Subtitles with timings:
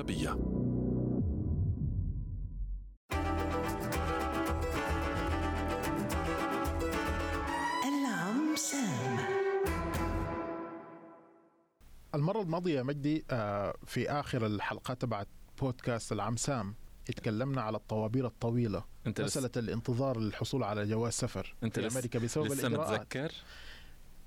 [0.00, 0.36] نيوز عربية
[7.84, 9.18] العم سام.
[12.14, 15.28] المرة الماضية يا مجدي آه، في آخر الحلقات تبعت
[15.60, 16.74] بودكاست العم سام
[17.08, 21.98] اتكلمنا على الطوابير الطويلة أنت لسه مسألة الانتظار للحصول على جواز سفر أنت في لسه
[21.98, 23.00] أمريكا بسبب لسه الإجراءات.
[23.00, 23.32] متذكر؟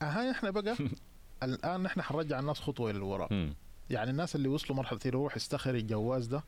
[0.02, 0.76] هاي إحنا بقى.
[1.44, 2.92] الآن نحن حنرجع الناس خطوة
[3.32, 3.56] مم.
[3.90, 6.44] يعني الناس اللي وصلوا مرحلة يروح يستخر الجواز ده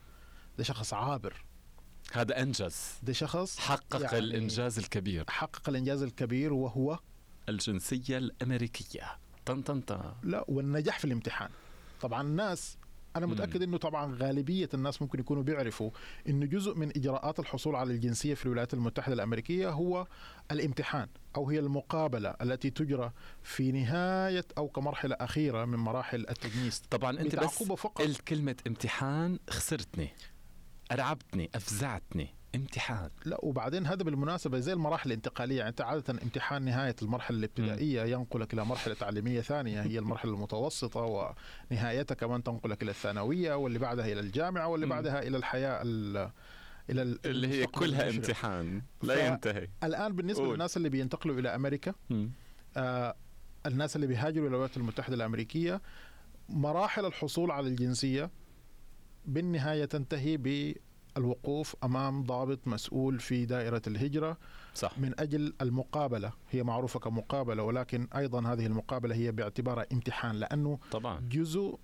[0.57, 1.45] ده شخص عابر.
[2.11, 5.25] هذا انجز ده شخص حقق يعني الإنجاز الكبير.
[5.29, 6.99] حقق الإنجاز الكبير وهو
[7.49, 9.17] الجنسية الأمريكية.
[9.45, 10.13] طن طن طن.
[10.23, 11.49] لا والنجاح في الامتحان.
[12.01, 12.77] طبعا الناس
[13.15, 15.91] أنا متأكد إنه طبعا غالبية الناس ممكن يكونوا بيعرفوا
[16.29, 20.07] انه جزء من إجراءات الحصول على الجنسية في الولايات المتحدة الأمريكية هو
[20.51, 23.11] الامتحان أو هي المقابلة التي تجرى
[23.43, 26.79] في نهاية أو كمرحلة أخيرة من مراحل التجنيس.
[26.89, 28.01] طبعا أنت بس فقط.
[28.01, 30.09] قلت كلمة امتحان خسرتني
[30.91, 32.35] أرعبتني أفزعتني.
[32.55, 38.03] امتحان لا وبعدين هذا بالمناسبة زي المراحل الانتقالية يعني أنت عادة امتحان نهاية المرحلة الابتدائية
[38.03, 41.33] ينقلك إلى مرحلة تعليمية ثانية هي المرحلة المتوسطة
[41.71, 44.91] ونهايتها كمان تنقلك إلى الثانوية واللي بعدها إلى الجامعة واللي مم.
[44.91, 46.31] بعدها إلى الحياة ال-
[46.89, 48.15] إلى ال- اللي هي كلها المشرق.
[48.25, 50.53] امتحان لا ينتهي الآن بالنسبة قول.
[50.53, 51.93] للناس اللي بينتقلوا إلى أمريكا.
[52.77, 53.15] آه
[53.65, 55.81] الناس اللي بيهاجروا إلى الولايات المتحدة الأمريكية
[56.49, 58.29] مراحل الحصول على الجنسية
[59.25, 60.37] بالنهاية تنتهي
[61.15, 64.37] بالوقوف أمام ضابط مسؤول في دائرة الهجرة
[64.73, 64.99] صح.
[64.99, 66.31] من أجل المقابلة.
[66.51, 71.19] هي معروفة كمقابلة ولكن أيضا هذه المقابلة هي باعتبارها امتحان لأنه طبعا.
[71.31, 71.79] جزء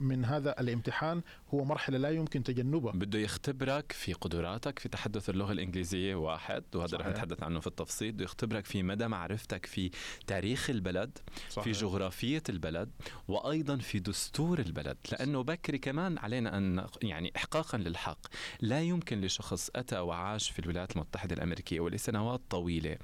[0.00, 1.22] من هذا الامتحان
[1.54, 2.92] هو مرحلة لا يمكن تجنبها.
[2.92, 7.06] بده يختبرك في قدراتك في تحدث اللغة الإنجليزية واحد وهذا رح.
[7.06, 8.12] نتحدث عنه في التفصيل.
[8.12, 9.90] بده يختبرك في مدى معرفتك في
[10.26, 11.78] تاريخ البلد في صحيح.
[11.78, 12.90] جغرافية البلد
[13.28, 14.96] وأيضا في دستور البلد.
[15.12, 18.18] لأنه بكري كمان علينا أن يعني إحقاقا للحق.
[18.60, 22.96] لا يمكن لشخص أتى وعاش في الولايات المتحدة الأمريكية ولسنوات طويلة.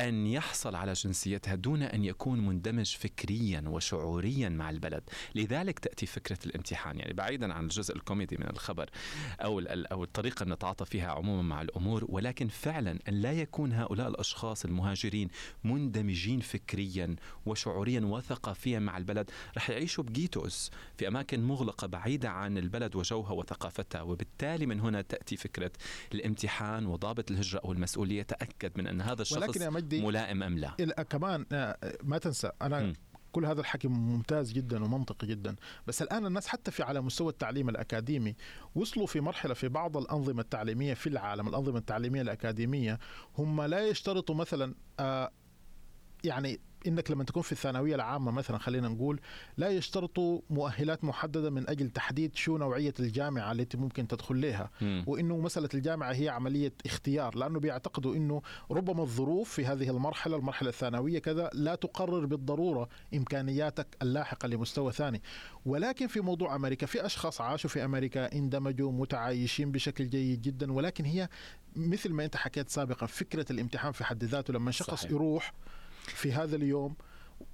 [0.00, 5.02] أن يحصل على جنسيتها دون أن يكون مندمج فكريا وشعوريا مع البلد.
[5.34, 6.98] لذلك تأتي فكرة الامتحان.
[6.98, 8.90] يعني بعيدا عن الجزء الكوميدي من الخبر
[9.40, 14.08] أو, أو الطريقة أن نتعاطى فيها عموما مع الأمور ولكن فعلا أن لا يكون هؤلاء
[14.08, 15.28] الأشخاص المهاجرين
[15.64, 17.16] مندمجين فكريا
[17.46, 19.30] وشعوريا وثقافيا مع البلد.
[19.56, 24.02] رح يعيشوا بجيتوس في أماكن مغلقة بعيدة عن البلد وجوها وثقافتها.
[24.02, 25.72] وبالتالي من هنا تأتي فكرة
[26.14, 28.22] الامتحان وضابط الهجرة أو المسؤولية.
[28.22, 32.80] تأكد من أن هذا الشخص ولكن مجدي ملائم أم لا كمان آه، ما تنسى أنا
[32.80, 32.92] مم.
[33.32, 35.56] كل هذا الحكي ممتاز جدا ومنطقي جدا
[35.86, 38.34] بس الآن الناس حتى في على مستوى التعليم الأكاديمي
[38.74, 42.98] وصلوا في مرحلة في بعض الأنظمة التعليمية في العالم الأنظمة التعليمية الأكاديمية
[43.38, 45.30] هم لا يشترطوا مثلا آه،
[46.24, 49.20] يعني إنك لما تكون في الثانوية العامة مثلا خلينا نقول
[49.56, 54.70] لا يشترطوا مؤهلات محددة من أجل تحديد شو نوعية الجامعة التي ممكن تدخل لها.
[55.06, 60.68] وإنه مسألة الجامعة هي عملية اختيار لأنه بيعتقدوا إنه ربما الظروف في هذه المرحلة المرحلة
[60.68, 65.22] الثانوية كذا لا تقرر بالضرورة إمكانياتك اللاحقة لمستوى ثاني
[65.66, 71.04] ولكن في موضوع أمريكا في أشخاص عاشوا في أمريكا اندمجوا متعايشين بشكل جيد جدا ولكن
[71.04, 71.28] هي
[71.76, 75.10] مثل ما أنت حكيت سابقا فكرة الامتحان في حد ذاته لما شخص صحيح.
[75.10, 75.52] يروح
[76.06, 76.94] في هذا اليوم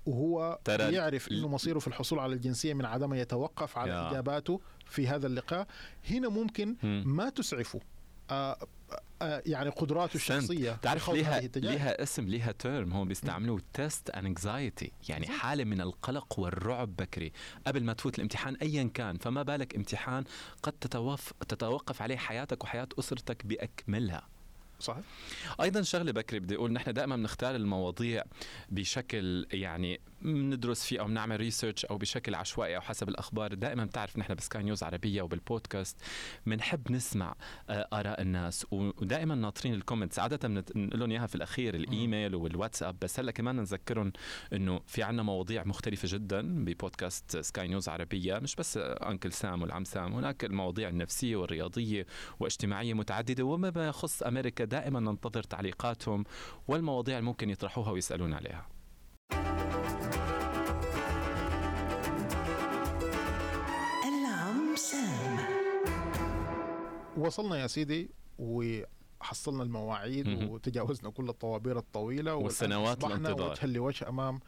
[0.06, 4.10] وهو ترى يعرف إنه مصيره في الحصول على الجنسية من عدم يتوقف على يا.
[4.10, 5.66] إجاباته في هذا اللقاء
[6.10, 7.02] هنا ممكن مم.
[7.06, 7.80] ما تسعفه
[8.30, 8.58] آه
[9.22, 10.14] آه يعني قدراته.
[10.16, 11.40] الشخصية تعرف ليها.
[11.40, 17.32] ليها اسم ليها term هون بيستعملوه test anxiety يعني حالة من القلق والرعب بكري
[17.66, 20.24] قبل ما تفوت الامتحان ايا كان فما بالك امتحان
[20.62, 24.28] قد تتوف تتوقف عليه حياتك وحياة أسرتك بأكملها
[24.80, 25.04] صحيح.
[25.60, 28.22] أيضا شغلة بكري بدي أقول نحن دائما بنختار المواضيع
[28.68, 33.54] بشكل يعني بندرس فيه أو بنعمل research أو بشكل عشوائي أو حسب الأخبار.
[33.54, 35.96] دائما بتعرف نحن بسكاي نيوز عربية وبالبودكاست
[36.46, 37.34] بنحب نسمع
[37.70, 42.96] آه، آراء الناس ودائما ناطرين ال comments عادة بنقول لهم إياها في الأخير الإيميل والواتساب.
[43.02, 44.12] بس هلأ كمان نذكرهم
[44.52, 48.38] إنه في عنا مواضيع مختلفة جدا ببودكاست سكاي نيوز عربية.
[48.38, 52.06] مش بس uncle Sam والعم سام هناك المواضيع النفسية والرياضية
[52.40, 56.24] واجتماعية متعددة وما يخص أمريكا دائما ننتظر تعليقاتهم
[56.68, 58.66] والمواضيع اللي ممكن يطرحوها ويسألون عليها
[64.08, 65.38] العم سام
[67.16, 70.48] وصلنا يا سيدي وحصلنا المواعيد مهم.
[70.48, 73.50] وتجاوزنا كل الطوابير الطويلة والسنوات الانتظار.
[73.50, 74.40] وجها لوجه أمام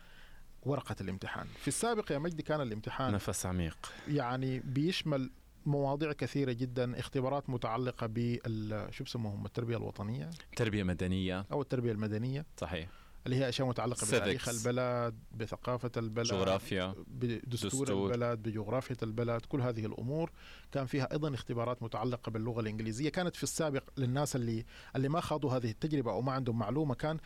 [0.62, 5.30] ورقة الامتحان في السابق يا مجدي كان الامتحان نفس عميق يعني بيشمل
[5.66, 10.30] مواضيع كثيرة جدا اختبارات متعلقة بال شو بسموهم؟ التربية الوطنية.
[10.56, 11.46] تربية مدنية.
[11.52, 12.46] أو التربية المدنية.
[12.56, 12.88] صحيح.
[13.26, 14.48] اللي هي أشياء متعلقة بتاريخ.
[14.48, 16.94] البلد بثقافة البلد جغرافيا.
[17.06, 18.14] بدستور دستور.
[18.14, 20.30] البلد بجغرافيا البلد كل هذه الأمور.
[20.72, 23.08] كان فيها أيضا اختبارات متعلقة باللغة الإنجليزية.
[23.08, 24.64] كانت في السابق للناس اللي
[24.96, 27.18] اللي ما خاضوا هذه التجربة أو ما عندهم معلومة كان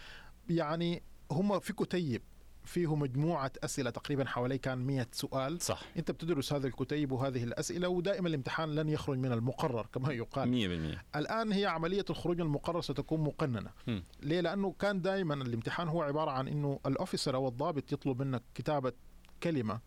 [0.51, 2.23] يعني هم في كتيب.
[2.65, 5.63] فيه مجموعة أسئلة تقريبا حوالي كان 100 سؤال.
[5.63, 5.83] صح.
[5.97, 10.49] أنت بتدرس هذا الكتيب وهذه الأسئلة ودائما الامتحان لن يخرج من المقرر كما يقال.
[10.49, 13.71] 100% الآن هي عملية الخروج من المقرر ستكون مقننة.
[13.87, 14.05] مم.
[14.23, 18.93] ليه؟ لأنه كان دائما الامتحان هو عبارة عن أنه الأوفيسر أو الضابط يطلب منك كتابة
[19.43, 19.81] كلمة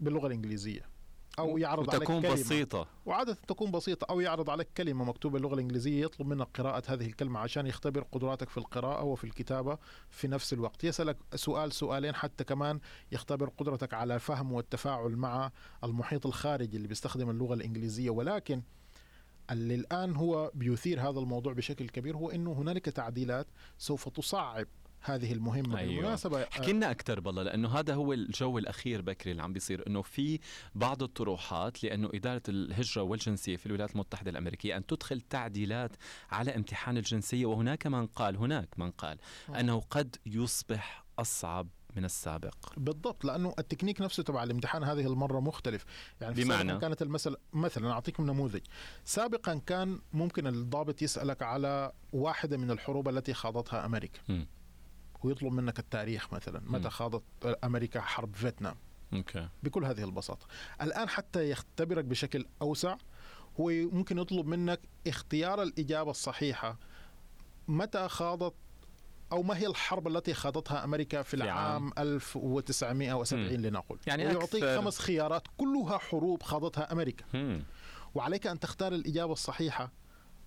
[0.00, 0.99] باللغة الإنجليزية.
[1.38, 2.32] أو يعرض عليك كلمة.
[2.32, 2.86] بسيطة.
[3.06, 7.40] وعادة تكون بسيطة أو يعرض عليك كلمة مكتوبة باللغة الإنجليزية يطلب منك قراءة هذه الكلمة
[7.40, 9.78] عشان يختبر قدراتك في القراءة وفي الكتابة
[10.10, 10.84] في نفس الوقت.
[10.84, 12.80] يسألك سؤال سؤالين حتى كمان
[13.12, 15.50] يختبر قدرتك على الفهم والتفاعل مع
[15.84, 18.10] المحيط الخارجي اللي بيستخدم اللغة الإنجليزية.
[18.10, 18.62] ولكن
[19.50, 23.46] اللي الآن هو بيثير هذا الموضوع بشكل كبير هو أنه هنالك تعديلات
[23.78, 24.66] سوف تصعب
[25.02, 25.94] هذه المهمة أيوة.
[25.94, 30.02] بالمناسبة احكي لنا أكثر بالله لأنه هذا هو الجو الأخير بكري اللي عم بيصير إنه
[30.02, 30.38] في
[30.74, 35.96] بعض الطروحات لأنه إدارة الهجرة والجنسية في الولايات المتحدة الأمريكية أن تدخل تعديلات
[36.30, 39.18] على امتحان الجنسية وهناك من قال هناك من قال
[39.48, 45.84] أنه قد يصبح أصعب من السابق بالضبط لأنه التكنيك نفسه تبع الامتحان هذه المرة مختلف
[46.20, 48.60] يعني في بمعنى؟ كانت المسألة مثلا أعطيكم نموذج
[49.04, 54.46] سابقا كان ممكن الضابط يسألك على واحدة من الحروب التي خاضتها أمريكا مم.
[55.24, 56.60] ويطلب منك التاريخ مثلا.
[56.66, 57.22] متى خاضت
[57.64, 58.76] أمريكا حرب فيتنام
[59.12, 60.46] أوكي بكل هذه البساطة
[60.82, 62.96] الآن حتى يختبرك بشكل أوسع
[63.60, 66.76] هو ممكن يطلب منك اختيار الإجابة الصحيحة
[67.68, 68.54] متى خاضت
[69.32, 71.92] أو ما هي الحرب التي خاضتها أمريكا في العام عام.
[71.98, 73.66] 1970 مم.
[73.66, 74.82] لنقل يعني ويعطيك أكثر.
[74.82, 77.62] خمس خيارات كلها حروب خاضتها أمريكا مم.
[78.14, 79.92] وعليك أن تختار الإجابة الصحيحة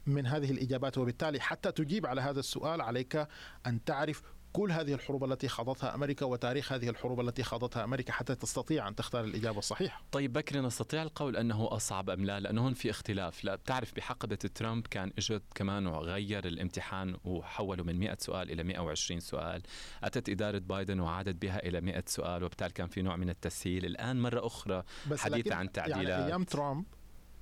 [0.06, 3.28] من هذه الإجابات وبالتالي حتى تجيب على هذا السؤال عليك
[3.68, 4.22] أن تعرف
[4.54, 8.96] كل هذه الحروب التي خاضتها أمريكا وتاريخ هذه الحروب التي خاضتها أمريكا حتى تستطيع أن
[8.96, 10.04] تختار الإجابة الصحيحة.
[10.12, 14.36] طيب بكري نستطيع القول أنه أصعب أم لا؟ لأنه هون في اختلاف، لا بتعرف بحقبه
[14.36, 19.62] ترامب كان إجت كمان وغير الامتحان وحوله من 100 سؤال إلى 120 سؤال،
[20.04, 24.22] أتت إدارة بايدن وعادت بها إلى 100 سؤال وبالتالي كان في نوع من التسهيل، الآن
[24.22, 26.28] مرة أخرى بس حديث عن يعني تعديلات.
[26.28, 26.86] أيام ترامب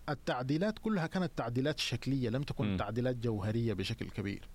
[0.09, 2.77] التعديلات كلها كانت تعديلات شكلية لم تكن مم.
[2.77, 4.47] تعديلات جوهرية بشكل كبير.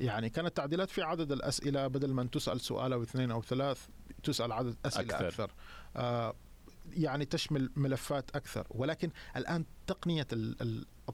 [0.00, 3.86] يعني كانت تعديلات في عدد الأسئلة بدل ما تسأل سؤال أو اثنين أو ثلاث
[4.22, 5.28] تسأل عدد أسئلة أكثر.
[5.28, 5.54] أكثر, أكثر.
[5.96, 6.34] آه
[6.92, 10.26] يعني تشمل ملفات أكثر ولكن الآن تقنية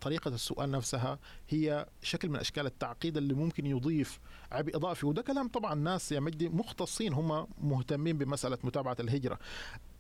[0.00, 4.21] طريقة السؤال نفسها هي شكل من أشكال التعقيد اللي ممكن يضيف
[4.52, 9.38] عبء اضافي وده كلام طبعا ناس يا مجدي مختصين هم مهتمين بمسألة متابعة الهجرة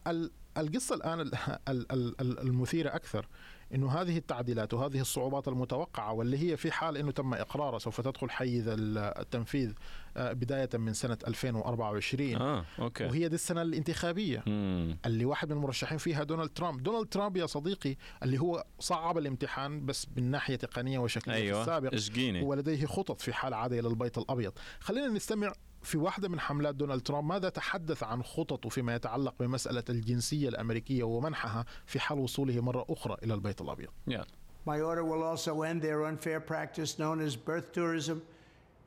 [0.06, 1.34] ال- القصة الآن ال-
[1.68, 3.28] ال- ال- ال- المثيرة أكثر
[3.74, 8.30] إنه هذه التعديلات وهذه الصعوبات المتوقعة واللي هي في حال إنه تم اقرارها سوف تدخل
[8.30, 9.72] حيز ال- التنفيذ
[10.16, 13.04] آه، بداية من سنة 2024 آه أوكي.
[13.04, 14.42] وهي دي السنة الانتخابية.
[14.46, 14.98] مم.
[15.06, 16.82] اللي واحد من المرشحين فيها دونالد ترامب.
[16.82, 21.60] دونالد ترامب يا صديقي اللي هو صعب الامتحان بس من ناحية تقنية وشكلية أيوه.
[21.60, 21.94] السابق
[22.42, 24.52] هو لديه خطط في حال عاد إلى البيت الأبيض.
[24.80, 25.52] خلينا نستمع
[25.86, 31.04] في واحدة من حملات دونالد ترامب ماذا تحدث عن خططه فيما يتعلق بمسألة الجنسية الأمريكية
[31.04, 34.26] ومنحها في حال وصوله مرة أخرى إلى البيت الأبيض يلا
[34.66, 38.20] My order will also end their unfair practice known as birth tourism,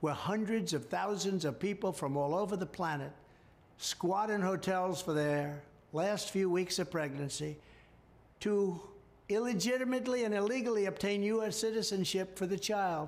[0.01, 3.13] where hundreds of thousands of people from all over the planet
[3.77, 5.63] squat in hotels for their
[5.93, 7.55] last few weeks of pregnancy
[8.41, 8.77] to
[9.29, 11.55] illegitimately and illegally obtain U.S.
[11.65, 13.07] citizenship for the child.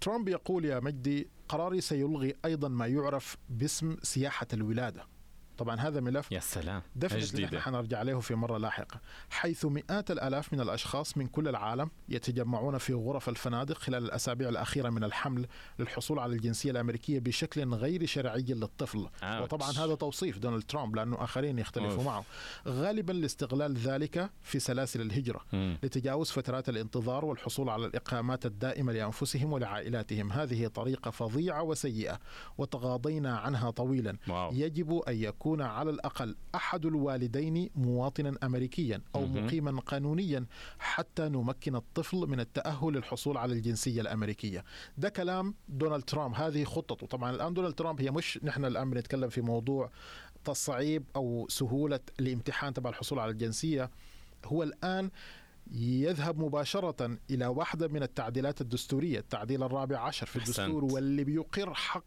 [0.00, 5.04] ترامب يقول يا مجدي قراري سيلغي أيضا ما يعرف باسم سياحة الولادة.
[5.58, 7.46] طبعا هذا ملف يا سلام دفنت جديدة.
[7.46, 12.78] نحن حنرجع له في مرة لاحقة حيث مئات الآلاف من الأشخاص من كل العالم يتجمعون
[12.78, 15.46] في غرف الفنادق خلال الأسابيع الأخيرة من الحمل
[15.78, 19.42] للحصول على الجنسية الأمريكية بشكل غير شرعي للطفل أوتش.
[19.42, 22.06] وطبعا هذا توصيف دونالد ترامب لأنه آخرين يختلفوا أوف.
[22.06, 22.24] معه
[22.68, 25.78] غالبا لاستغلال ذلك في سلاسل الهجرة مم.
[25.82, 32.18] لتجاوز فترات الانتظار والحصول على الإقامات الدائمة لأنفسهم ولعائلاتهم هذه طريقة فظيعة وسيئة
[32.58, 34.52] وتغاضينا عنها طويلا واو.
[34.52, 39.26] يجب أن يكون على الأقل أحد الوالدين مواطنا أمريكيا أو.
[39.26, 40.46] مقيما قانونيا
[40.78, 44.64] حتى نمكن الطفل من التأهل للحصول على الجنسية الأمريكية
[44.98, 49.28] ده كلام دونالد ترامب هذه خطته طبعا الآن دونالد ترامب هي مش نحن الآن بنتكلم
[49.28, 49.90] في موضوع
[50.44, 53.90] تصعيب أو سهولة الامتحان تبع الحصول على الجنسية
[54.44, 55.10] هو الآن
[55.72, 60.58] يذهب مباشرة إلى واحدة من التعديلات الدستورية التعديل الرابع عشر في أحسنت.
[60.58, 62.04] الدستور واللي بيقر حق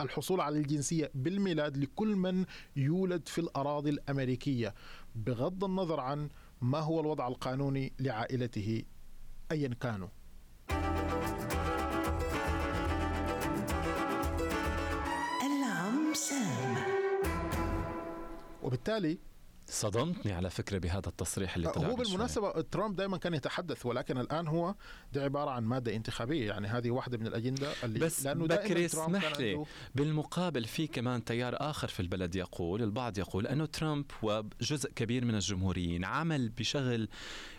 [0.00, 2.44] الحصول على الجنسية بالميلاد لكل من
[2.76, 4.74] يولد في الأراضي الأمريكية
[5.14, 6.28] بغض النظر عن
[6.60, 8.82] ما هو الوضع القانوني لعائلته
[9.52, 10.08] أيا كانوا.
[15.46, 16.76] العم سام
[18.62, 19.18] وبالتالي
[19.68, 22.12] صدمتني على فكرة بهذا التصريح اللي طلع هو قبل شوي.
[22.12, 24.74] بالمناسبة ترامب دائما كان يتحدث ولكن الآن هو
[25.12, 28.84] ده عبارة عن مادة انتخابية يعني هذه واحدة من الأجندة اللي بس لأنه دائما بكري
[28.84, 34.90] اسمح لي بالمقابل في كمان تيار آخر في البلد يقول البعض يقول أنه ترامب وجزء
[34.90, 37.08] كبير من الجمهوريين عمل بشغل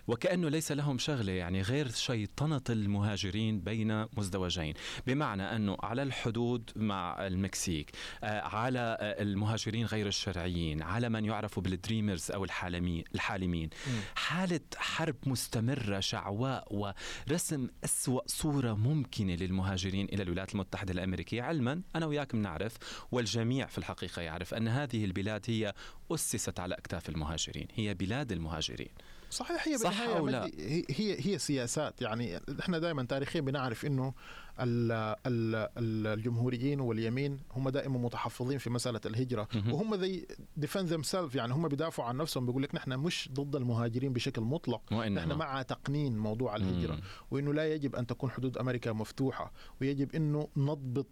[0.07, 4.73] وكأنه ليس لهم شغلة يعني غير شيطنة المهاجرين بين مزدوجين.
[5.07, 7.91] بمعنى أنه على الحدود مع المكسيك
[8.23, 13.03] آه، على آه، المهاجرين غير الشرعيين على من يعرفوا بال Dreamers أو الحالمين.
[13.15, 13.69] الحالمين
[14.15, 21.41] حالة حرب مستمرة شعواء ورسم أسوأ صورة ممكنة للمهاجرين إلى الولايات المتحدة الأمريكية.
[21.41, 22.73] علما أنا وياك بنعرف
[23.11, 25.73] والجميع في الحقيقة يعرف أن هذه البلاد هي
[26.11, 28.89] أسست على أكتاف المهاجرين هي بلاد المهاجرين.
[29.29, 30.45] صحيح هي صح أو لا؟
[30.89, 34.13] هي هي سياسات يعني إحنا دائما تاريخيا بنعرف إنه
[34.59, 34.91] ال
[35.27, 39.47] ال ال الجمهوريين واليمين هم دائما متحفظين في مسألة الهجرة.
[39.73, 44.13] وهم زي defend themself يعني هم بيدافعوا عن نفسهم بيقول لك نحن مش ضد المهاجرين
[44.13, 44.93] بشكل مطلق.
[44.93, 46.99] نحن مع تقنين موضوع الهجرة.
[47.31, 51.07] وإنه لا يجب أن تكون حدود أمريكا مفتوحة ويجب إنه نضبط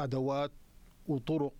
[0.00, 0.52] أدوات
[1.06, 1.52] وطرق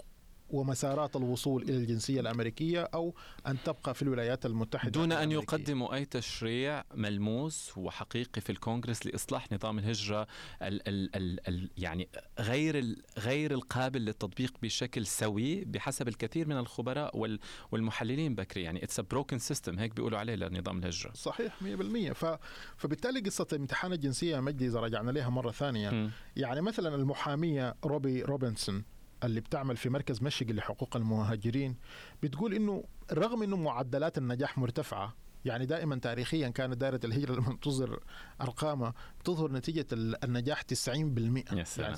[0.51, 3.15] ومسارات الوصول إلى الجنسية الأمريكية أو
[3.47, 5.43] أن تبقى في الولايات المتحدة دون أن الأمريكية.
[5.43, 10.27] يقدموا أي تشريع ملموس وحقيقي في الكونغرس لإصلاح نظام الهجرة
[10.63, 12.09] ال ال ال ال يعني
[12.41, 17.39] غير غير القابل للتطبيق بشكل سوي بحسب الكثير من الخبراء وال
[17.73, 18.63] والمحللين بكري.
[18.63, 21.13] يعني it's broken system هيك بيقولوا عليه لنظام الهجرة.
[21.15, 22.39] صحيح 100% ف...
[22.77, 25.91] فبالتالي قصة امتحان الجنسية يا مجدي إذا رجعنا لها مرة ثانية.
[25.91, 26.11] مم.
[26.37, 28.85] يعني مثلا المحامية روبي روبنسون
[29.27, 31.77] اللي بتعمل في مركز ميشيغان لحقوق المهاجرين
[32.23, 35.15] بتقول إنه رغم إنه معدلات النجاح مرتفعة
[35.45, 38.01] يعني دائما تاريخيا كانت دائرة الهجرة لما تصدر
[38.41, 41.91] أرقامها بتظهر نتيجة ال- النجاح 90% يا سلام.
[41.91, 41.97] يعني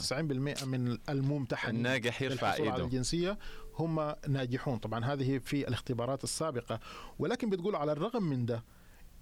[0.58, 2.84] 90% من الممتحنين الناجح يرفع للحصول على إيده.
[2.84, 3.38] الجنسية
[3.78, 4.78] هم ناجحون.
[4.78, 6.80] طبعا هذه في الاختبارات السابقة.
[7.18, 8.64] ولكن بتقول على الرغم من ده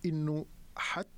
[0.05, 0.47] إنه
[0.77, 1.11] حتى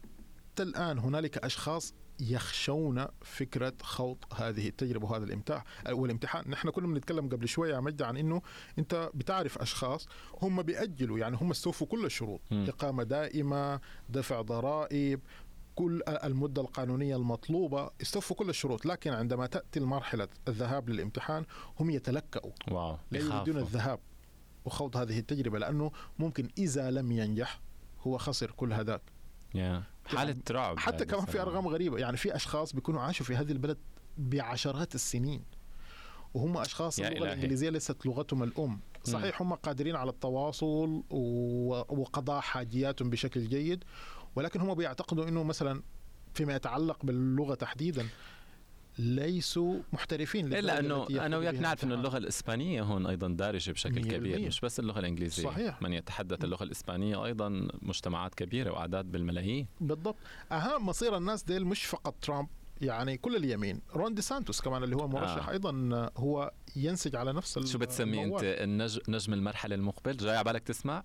[0.63, 6.51] الآن هنالك أشخاص يخشون فكرة خوض هذه التجربة وهذا الامتحان والامتحان.
[6.51, 8.43] نحن كنا بنتكلم قبل شوية يا مجد عن إنه
[8.79, 10.09] أنت بتعرف أشخاص
[10.43, 12.41] هم بيأجلوا يعني هم استوفوا كل الشروط.
[12.51, 12.65] مم.
[12.69, 15.21] إقامة دائمة دفع ضرائب
[15.75, 18.87] كل المدة القانونية المطلوبة استوفوا كل الشروط.
[18.87, 21.45] لكن عندما تأتي المرحلة الذهاب للامتحان
[21.81, 22.53] هم يتلكأوا.
[22.71, 23.57] واو لا يريدون.
[23.59, 24.01] الذهاب
[24.65, 27.61] وخوض هذه التجربة لأنه ممكن إذا لم ينجح
[28.01, 29.16] هو خسر كل هذاك.
[29.57, 31.49] يا حالة رعب حتى هذه كمان في صراحة.
[31.49, 33.79] أرقام غريبة يعني في أشخاص بيكونوا عاشوا في هذه البلد
[34.19, 35.43] بعشرات السنين
[36.35, 37.33] وهم أشخاص اللغة إلهي.
[37.33, 41.03] الإنجليزية ليست لغتهم الأم صحيح هم قادرين على التواصل
[41.89, 43.85] وقضاء حاجياتهم بشكل جيد
[44.37, 45.83] ولكن هم بيعتقدوا إنه مثلا
[46.35, 48.07] فيما يتعلق باللغة تحديدا
[48.99, 51.95] ليسوا محترفين إلا أنه أنا وياك نعرف إنه.
[51.95, 54.41] اللغة الإسبانية هون أيضا دارجة بشكل كبير.
[54.41, 55.83] مش بس اللغة الإنجليزية صحيح.
[55.83, 60.17] من يتحدث اللغة الإسبانية أيضا مجتمعات كبيرة وأعداد بالملايين بالضبط
[60.53, 62.49] اهم مصير الناس ديل مش فقط ترامب
[62.81, 65.51] يعني كل اليمين رون دي سانتوس كمان اللي هو مرشح آه.
[65.51, 65.53] آه.
[65.53, 68.41] أيضا هو ينسج على نفس شو بتسميه أنت.
[68.43, 68.99] النج...
[69.09, 71.05] نجم المرحلة المقبل جاي على بالك تسمع.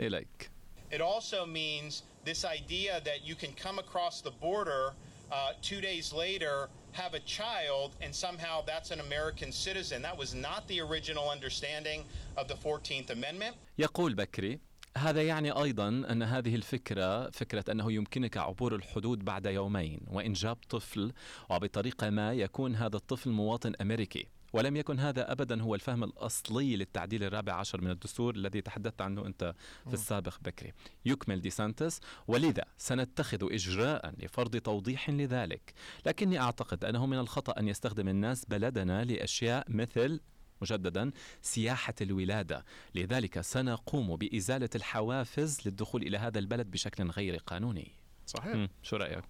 [0.00, 0.50] إليك
[0.92, 4.82] It also means this idea that you can come across the border
[5.30, 10.02] uh, two days later, have a child, and somehow that's an American citizen.
[10.02, 12.04] That was not the original understanding
[12.36, 13.56] of the 14th Amendment.
[13.78, 14.58] يقول بكري
[14.96, 21.12] هذا يعني أيضا ان هذه الفكرة فكره انه يمكنك عبور الحدود بعد يومين وانجاب طفل
[21.50, 27.24] وبطريقه ما يكون هذا الطفل مواطن امريكي ولم يكن هذا ابدا هو الفهم الأصلي للتعديل
[27.24, 29.54] الرابع عشر من الدستور الذي تحدثت عنه أنت
[29.86, 30.72] في السابق بكري.
[31.04, 35.74] يكمل دي سانتس ولذا سنتخذ اجراء لفرض توضيح لذلك.
[36.06, 40.20] لكني أعتقد أنه من الخطأ أن يستخدم الناس بلدنا لأشياء مثل
[40.62, 41.10] مجددا
[41.42, 42.64] سياحة الولادة.
[42.94, 47.92] لذلك سنقوم بإزالة الحوافز للدخول إلى هذا البلد بشكل غير قانوني.
[48.26, 48.68] صحيح.
[48.82, 49.24] شو رأيك؟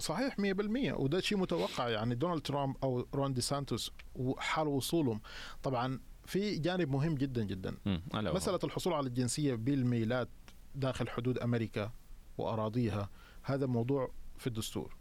[0.00, 0.40] صحيح 100%
[1.00, 5.20] وده شيء متوقع يعني دونالد ترامب أو رون دي سانتوس وحال وصولهم
[5.62, 7.76] طبعا في جانب مهم جدا جدا.
[8.12, 10.28] مسألة الحصول على الجنسية بالميلاد
[10.74, 11.92] داخل حدود أمريكا
[12.38, 13.10] وأراضيها
[13.42, 14.96] هذا موضوع في الدستور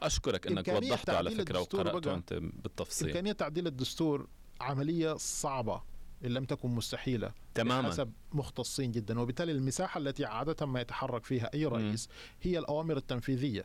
[0.00, 2.14] أشكرك أنك إمكانية وضحته على وقرأته بقى.
[2.14, 4.28] أنت بالتفصيل إمكانية تعديل الدستور
[4.60, 5.82] عملية صعبة
[6.24, 7.88] إن لم تكن مستحيلة تماماً.
[7.88, 12.08] حسب مختصين جدا وبالتالي المساحة التي عادة ما يتحرك فيها أي رئيس
[12.42, 13.64] هي الأوامر التنفيذية.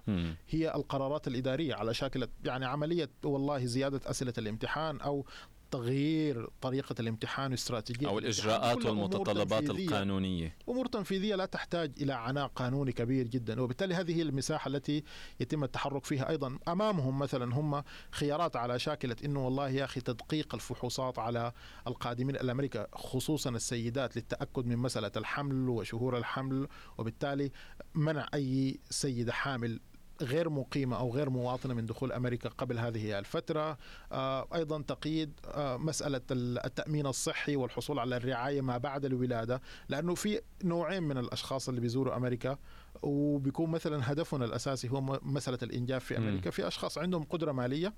[0.49, 5.25] هي القرارات الإدارية على شاكلة يعني عملية والله زيادة أسئلة الامتحان أو
[5.71, 8.49] تغيير طريقة الامتحان واستراتيجية أو الامتحان.
[8.49, 9.69] الإجراءات والمتطلبات.
[9.69, 15.03] القانونية أمور تنفيذية لا تحتاج إلى عناء قانوني كبير جدا وبالتالي هذه هي المساحة التي
[15.39, 20.55] يتم التحرك فيها أيضا أمامهم مثلا هم خيارات على شاكلة أنه والله يا أخي تدقيق
[20.55, 21.51] الفحوصات على
[21.87, 27.51] القادمين إلى أمريكا خصوصا السيدات للتأكد من مسألة الحمل وشهور الحمل وبالتالي
[27.95, 29.79] منع أي سيدة حامل
[30.21, 33.77] غير مقيمة أو غير مواطنة من دخول أمريكا قبل هذه الفترة
[34.11, 40.41] آه، أيضا تقييد آه، مسألة التأمين الصحي والحصول على الرعاية ما بعد الولادة لأنه في
[40.63, 42.57] نوعين من الأشخاص اللي بيزوروا أمريكا
[43.03, 46.17] وبيكون مثلا هدفنا الأساسي هو مسألة الإنجاب في.
[46.17, 47.93] أمريكا في أشخاص عندهم قدرة مالية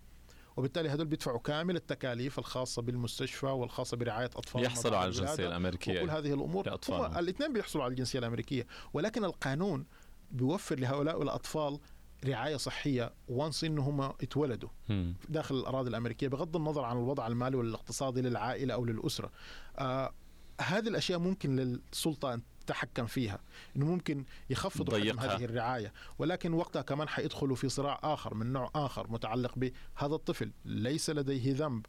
[0.58, 6.10] وبالتالي هدول بيدفعوا كامل التكاليف الخاصة بالمستشفى والخاصة برعاية أطفال يحصلوا على الجنسية الأمريكية وكل
[6.10, 6.34] هذه.
[6.34, 9.86] هم الاثنين بيحصلوا على الجنسية الأمريكية ولكن القانون
[10.32, 11.80] بيوفر لهؤلاء الأطفال
[12.26, 14.70] رعاية صحية وانس إن هم اتولدوا.
[14.90, 15.16] مم.
[15.30, 19.32] داخل الأراضي الأمريكية بغض النظر عن الوضع المالي والاقتصادي للعائلة أو للأسرة.
[19.78, 20.14] آه
[20.62, 23.40] هذه الأشياء ممكن للسلطة أن تتحكم فيها
[23.76, 25.20] إنه ممكن يخفضوا حجم.
[25.20, 25.94] هذه الرعاية.
[26.20, 30.52] ولكن وقتها كمان حيدخلوا في صراع آخر من نوع آخر متعلق بهذا الطفل.
[30.66, 31.86] ليس لديه ذنب.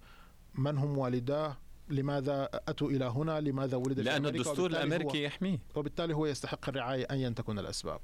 [0.55, 1.57] من هم والداه؟
[1.91, 5.59] لماذا أتوا إلى هنا؟ لماذا ولد في أمريكا؟ الدستور الأمريكي يحميه.
[5.75, 8.01] وبالتالي هو يستحق الرعاية أيا تكن الأسباب.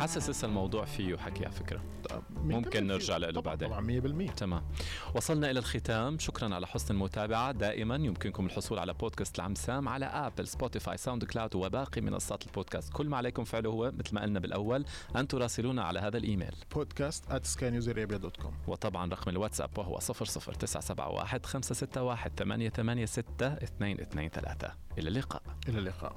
[0.00, 1.82] حاسس لسه الموضوع فيه حكي على فكرة.
[2.30, 3.68] ممكن نرجع له بعدين.
[3.68, 4.62] طبعا 100% تمام.
[5.14, 6.18] وصلنا إلى الختام.
[6.18, 7.52] شكرا على حسن المتابعة.
[7.52, 12.92] دائما يمكنكم الحصول على بودكاست العم سام على Apple Spotify SoundCloud وباقي منصات البودكاست.
[12.92, 14.84] كل ما عليكم فعله هو مثل ما قلنا بالأول
[15.16, 16.54] أن تراسلونا على هذا الإيميل.
[16.74, 23.24] بودكاست skynewsarabia.com وطبعا رقم الواتساب وهو 00971 561 8 6
[23.62, 25.42] 2 2 3 إلى اللقاء.
[25.68, 26.16] إلى اللقاء.